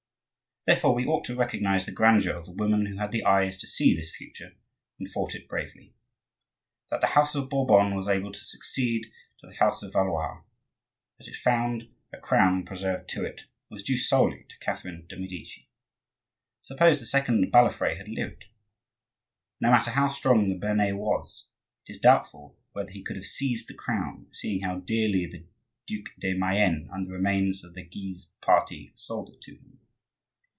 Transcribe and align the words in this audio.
Therefore 0.67 0.93
we 0.93 1.07
ought 1.07 1.25
to 1.25 1.35
recognize 1.35 1.87
the 1.87 1.91
grandeur 1.91 2.35
of 2.35 2.45
the 2.45 2.51
woman 2.51 2.85
who 2.85 2.97
had 2.97 3.11
the 3.11 3.23
eyes 3.23 3.57
to 3.57 3.65
see 3.67 3.95
this 3.95 4.15
future 4.15 4.51
and 4.99 5.09
fought 5.09 5.33
it 5.33 5.47
bravely. 5.47 5.95
That 6.91 7.01
the 7.01 7.07
house 7.07 7.33
of 7.33 7.49
Bourbon 7.49 7.95
was 7.95 8.07
able 8.07 8.31
to 8.31 8.45
succeed 8.45 9.07
to 9.39 9.47
the 9.47 9.55
house 9.55 9.81
of 9.81 9.91
Valois, 9.93 10.43
that 11.17 11.27
it 11.27 11.35
found 11.35 11.89
a 12.13 12.19
crown 12.19 12.63
preserved 12.63 13.09
to 13.09 13.25
it, 13.25 13.41
was 13.71 13.81
due 13.81 13.97
solely 13.97 14.45
to 14.49 14.57
Catherine 14.59 15.07
de' 15.09 15.17
Medici. 15.17 15.67
Suppose 16.61 16.99
the 16.99 17.07
second 17.07 17.51
Balafre 17.51 17.97
had 17.97 18.07
lived? 18.07 18.45
No 19.59 19.71
matter 19.71 19.89
how 19.89 20.09
strong 20.09 20.47
the 20.47 20.59
Bearnais 20.59 20.93
was, 20.95 21.47
it 21.87 21.93
is 21.93 21.99
doubtful 21.99 22.55
whether 22.73 22.91
he 22.91 23.03
could 23.03 23.15
have 23.15 23.25
seized 23.25 23.67
the 23.67 23.73
crown, 23.73 24.27
seeing 24.31 24.61
how 24.61 24.77
dearly 24.81 25.25
the 25.25 25.43
Duc 25.87 26.13
de 26.19 26.35
Mayenne 26.35 26.87
and 26.91 27.07
the 27.07 27.11
remains 27.13 27.63
of 27.63 27.73
the 27.73 27.83
Guise 27.83 28.27
party 28.41 28.91
sold 28.93 29.31
it 29.31 29.41
to 29.41 29.55
him. 29.55 29.79